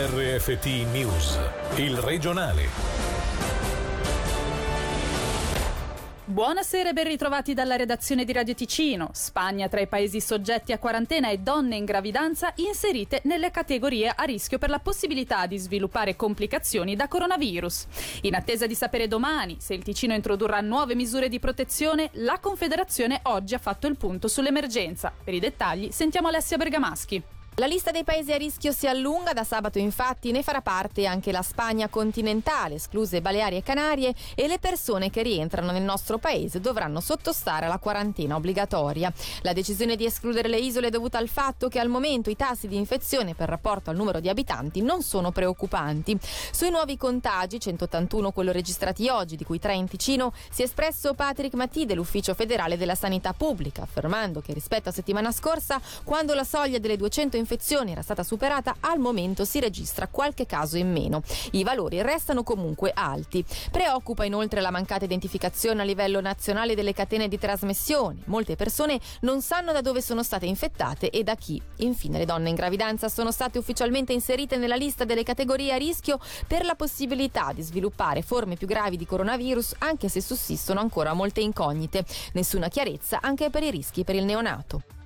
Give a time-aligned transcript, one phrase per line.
[0.00, 1.36] RFT News,
[1.74, 2.68] il regionale.
[6.24, 9.10] Buonasera e ben ritrovati dalla redazione di Radio Ticino.
[9.12, 14.22] Spagna tra i paesi soggetti a quarantena e donne in gravidanza inserite nelle categorie a
[14.22, 17.86] rischio per la possibilità di sviluppare complicazioni da coronavirus.
[18.20, 23.18] In attesa di sapere domani se il Ticino introdurrà nuove misure di protezione, la Confederazione
[23.24, 25.12] oggi ha fatto il punto sull'emergenza.
[25.24, 27.36] Per i dettagli sentiamo Alessia Bergamaschi.
[27.58, 31.32] La lista dei paesi a rischio si allunga, da sabato infatti ne farà parte anche
[31.32, 36.60] la Spagna continentale, escluse Baleari e Canarie, e le persone che rientrano nel nostro paese
[36.60, 39.12] dovranno sottostare alla quarantena obbligatoria.
[39.42, 42.68] La decisione di escludere le isole è dovuta al fatto che al momento i tassi
[42.68, 46.16] di infezione per rapporto al numero di abitanti non sono preoccupanti.
[46.52, 51.12] Sui nuovi contagi, 181 quello registrati oggi, di cui 3 in Ticino, si è espresso
[51.14, 56.44] Patrick Matti dell'Ufficio federale della sanità pubblica, affermando che rispetto a settimana scorsa, quando la
[56.44, 60.92] soglia delle 200 infezioni infezioni era stata superata, al momento si registra qualche caso in
[60.92, 61.22] meno.
[61.52, 63.42] I valori restano comunque alti.
[63.70, 68.20] Preoccupa inoltre la mancata identificazione a livello nazionale delle catene di trasmissione.
[68.26, 71.60] Molte persone non sanno da dove sono state infettate e da chi.
[71.76, 76.18] Infine, le donne in gravidanza sono state ufficialmente inserite nella lista delle categorie a rischio
[76.46, 81.40] per la possibilità di sviluppare forme più gravi di coronavirus, anche se sussistono ancora molte
[81.40, 82.04] incognite.
[82.32, 84.97] Nessuna chiarezza anche per i rischi per il neonato.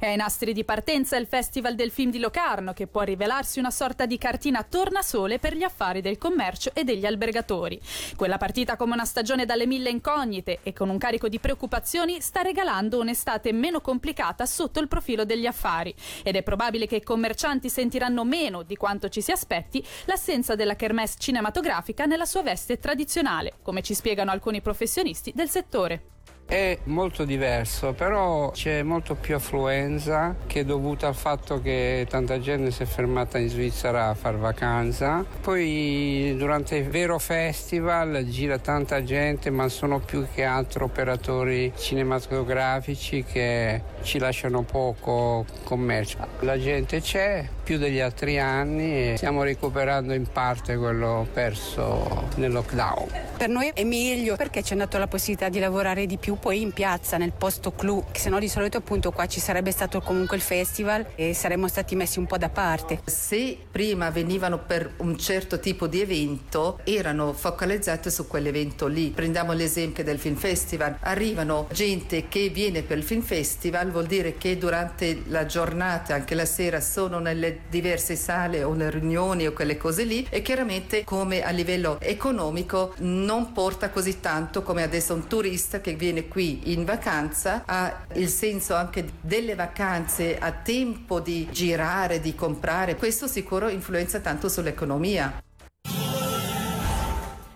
[0.00, 3.72] È ai nastri di partenza il Festival del Film di Locarno, che può rivelarsi una
[3.72, 7.80] sorta di cartina tornasole per gli affari del commercio e degli albergatori.
[8.14, 12.42] Quella partita come una stagione dalle mille incognite e con un carico di preoccupazioni sta
[12.42, 15.92] regalando un'estate meno complicata sotto il profilo degli affari.
[16.22, 20.76] Ed è probabile che i commercianti sentiranno meno di quanto ci si aspetti l'assenza della
[20.76, 26.17] kermesse cinematografica nella sua veste tradizionale, come ci spiegano alcuni professionisti del settore.
[26.48, 32.40] È molto diverso, però c'è molto più affluenza che è dovuta al fatto che tanta
[32.40, 35.26] gente si è fermata in Svizzera a far vacanza.
[35.42, 43.24] Poi durante il vero festival gira tanta gente, ma sono più che altro operatori cinematografici
[43.24, 46.16] che ci lasciano poco commercio.
[46.40, 52.50] La gente c'è più degli altri anni e stiamo recuperando in parte quello perso nel
[52.50, 53.08] lockdown.
[53.36, 56.62] Per noi è meglio perché ci è dato la possibilità di lavorare di più poi
[56.62, 60.00] in piazza nel posto clou, che se no di solito appunto qua ci sarebbe stato
[60.00, 63.00] comunque il festival e saremmo stati messi un po' da parte.
[63.04, 69.10] Se prima venivano per un certo tipo di evento, erano focalizzate su quell'evento lì.
[69.10, 74.38] Prendiamo l'esempio del film festival, arrivano gente che viene per il film festival, vuol dire
[74.38, 79.52] che durante la giornata, anche la sera, sono nelle diverse sale o nelle riunioni o
[79.52, 85.14] quelle cose lì e chiaramente come a livello economico non porta così tanto come adesso
[85.14, 91.20] un turista che viene qui in vacanza ha il senso anche delle vacanze, ha tempo
[91.20, 95.42] di girare, di comprare, questo sicuro influenza tanto sull'economia.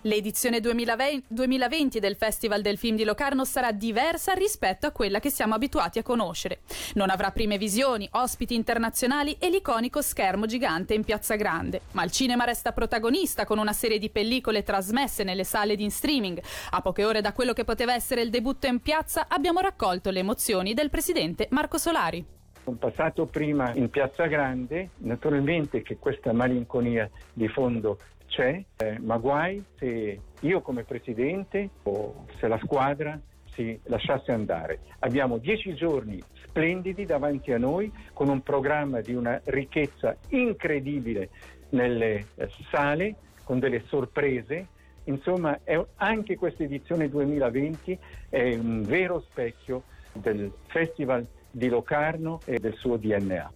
[0.05, 5.55] L'edizione 2020 del Festival del Film di Locarno sarà diversa rispetto a quella che siamo
[5.55, 6.63] abituati a conoscere.
[6.95, 12.11] Non avrà prime visioni, ospiti internazionali e l'iconico schermo gigante in Piazza Grande, ma il
[12.11, 16.43] cinema resta protagonista con una serie di pellicole trasmesse nelle sale di streaming.
[16.71, 20.19] A poche ore da quello che poteva essere il debutto in piazza abbiamo raccolto le
[20.19, 22.25] emozioni del presidente Marco Solari.
[22.65, 27.99] Sono passato prima in Piazza Grande, naturalmente che questa malinconia di fondo
[28.33, 33.21] c'è, eh, ma guai se io come presidente o se la squadra
[33.53, 34.81] si lasciasse andare.
[35.01, 41.29] Abbiamo dieci giorni splendidi davanti a noi con un programma di una ricchezza incredibile
[41.71, 44.69] nelle eh, sale, con delle sorprese.
[45.05, 45.59] Insomma,
[45.97, 47.99] anche questa edizione 2020
[48.31, 49.83] è un vero specchio
[50.15, 53.53] del Festival di Locarno e del suo DNA.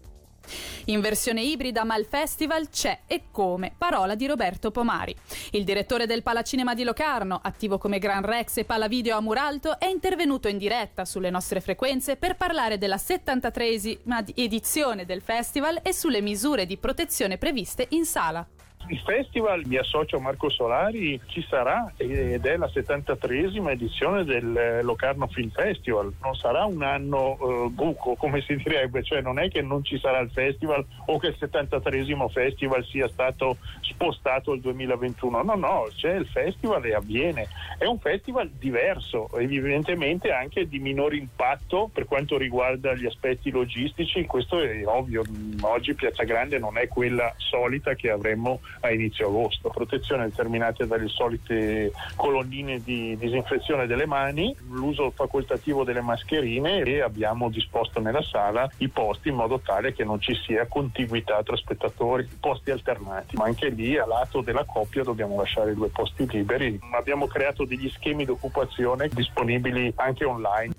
[0.88, 3.72] In versione ibrida, ma il festival c'è e come.
[3.76, 5.16] Parola di Roberto Pomari.
[5.50, 9.86] Il direttore del Palacinema di Locarno, attivo come Gran Rex e Palavideo a Muralto, è
[9.86, 16.20] intervenuto in diretta sulle nostre frequenze per parlare della 73esima edizione del festival e sulle
[16.20, 18.46] misure di protezione previste in sala.
[18.88, 24.80] Il festival, mi associo a Marco Solari, ci sarà ed è la 73esima edizione del
[24.82, 26.12] Locarno Film Festival.
[26.22, 29.98] Non sarà un anno eh, buco, come si direbbe, cioè non è che non ci
[29.98, 35.42] sarà il festival o che il 73esimo festival sia stato spostato al 2021.
[35.42, 37.48] No, no, c'è il festival e avviene.
[37.78, 44.24] È un festival diverso, evidentemente anche di minore impatto per quanto riguarda gli aspetti logistici.
[44.26, 45.24] Questo è ovvio.
[45.62, 49.68] Oggi Piazza Grande non è quella solita che avremmo a inizio agosto.
[49.70, 57.48] Protezione determinata dalle solite colonnine di disinfezione delle mani, l'uso facoltativo delle mascherine e abbiamo
[57.48, 62.28] disposto nella sala i posti in modo tale che non ci sia contiguità tra spettatori,
[62.40, 66.78] posti alternati, ma anche lì a lato della coppia dobbiamo lasciare due posti liberi.
[66.92, 70.74] Abbiamo creato degli schemi di occupazione disponibili anche online.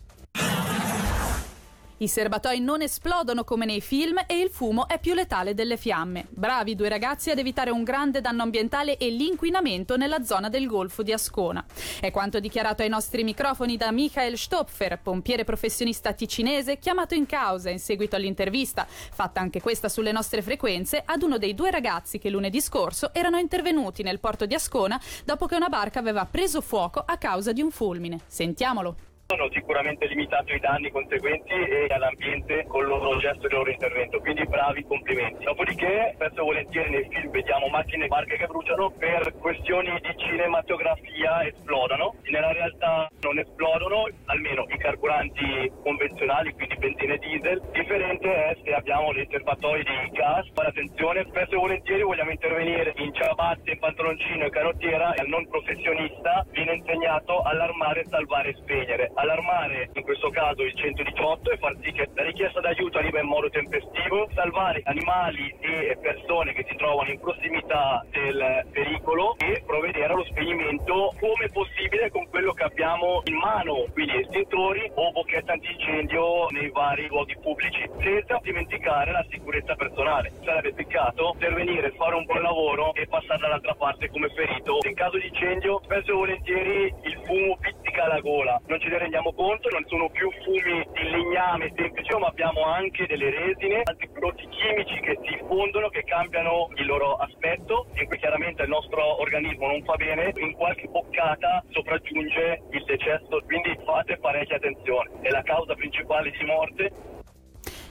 [1.99, 6.27] I serbatoi non esplodono come nei film e il fumo è più letale delle fiamme.
[6.29, 11.01] Bravi due ragazzi ad evitare un grande danno ambientale e l'inquinamento nella zona del Golfo
[11.01, 11.65] di Ascona.
[11.99, 17.71] È quanto dichiarato ai nostri microfoni da Michael Stopfer, pompiere professionista ticinese, chiamato in causa
[17.71, 22.29] in seguito all'intervista, fatta anche questa sulle nostre frequenze, ad uno dei due ragazzi che
[22.29, 27.03] lunedì scorso erano intervenuti nel porto di Ascona dopo che una barca aveva preso fuoco
[27.03, 28.19] a causa di un fulmine.
[28.27, 33.55] Sentiamolo hanno sicuramente limitato i danni conseguenti e all'ambiente con il loro gesto e il
[33.55, 35.43] loro intervento, quindi bravi complimenti.
[35.43, 40.15] Dopodiché, spesso e volentieri nei film vediamo macchine e barche che bruciano per questioni di
[40.15, 47.61] cinematografia esplodono, nella realtà non esplodono, almeno i carburanti convenzionali, quindi benzina e diesel.
[47.73, 48.46] Differente è
[48.77, 53.79] abbiamo dei serbatoi di gas, fare attenzione, spesso e volentieri vogliamo intervenire in ciabatte, in
[53.79, 55.13] pantaloncino e canottiera.
[55.13, 59.11] E al non professionista viene insegnato allarmare, salvare e spegnere.
[59.15, 63.27] Allarmare in questo caso il 118 e far sì che la richiesta d'aiuto arriva in
[63.27, 63.96] modo tempestivo,
[64.33, 71.13] salvare animali e persone che si trovano in prossimità del pericolo e provvedere allo spegnimento
[71.19, 77.07] come possibile con quello che abbiamo in mano, quindi estintori o bocchette antincendio nei vari
[77.07, 80.31] luoghi pubblici, senza dimenticare la sicurezza personale.
[80.43, 84.77] Sarebbe peccato intervenire, fare un buon lavoro e passare dall'altra parte come ferito.
[84.87, 88.97] In caso di incendio, spesso e volentieri il fumo pizzica la gola, non ce ne
[88.99, 94.06] rendiamo conto, non sono più fumi di legname semplice, ma abbiamo anche delle resine, altri
[94.09, 99.21] prodotti chimici che si fondono, che cambiano il loro aspetto e qui chiaramente il nostro
[99.21, 105.09] organismo non fa bene, in qualche boccata sopraggiunge il decesso, quindi fate parecchia attenzione.
[105.21, 107.15] È la causa principale di morte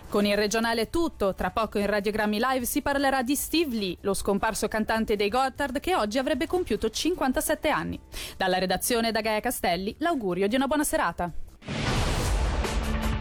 [0.09, 3.97] con il regionale è tutto, tra poco in Radiogrammi Live si parlerà di Steve Lee,
[4.03, 8.01] lo scomparso cantante dei Gotthard che oggi avrebbe compiuto 57 anni.
[8.37, 11.31] Dalla redazione da Gaia Castelli, l'augurio di una buona serata.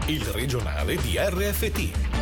[0.06, 2.15] Il regionale di RFT,